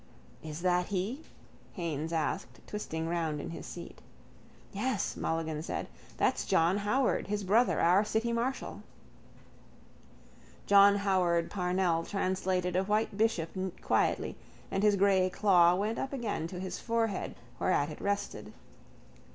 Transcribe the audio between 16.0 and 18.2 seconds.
again to his forehead whereat it